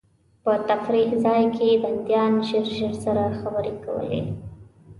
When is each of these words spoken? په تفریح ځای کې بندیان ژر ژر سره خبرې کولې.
په 0.43 0.53
تفریح 0.69 1.09
ځای 1.25 1.43
کې 1.55 1.69
بندیان 1.83 2.33
ژر 2.47 2.65
ژر 2.77 2.93
سره 3.03 3.23
خبرې 3.39 3.73
کولې. 3.83 4.19